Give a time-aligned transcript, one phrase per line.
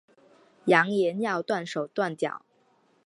[0.65, 2.43] 扬言要断手断脚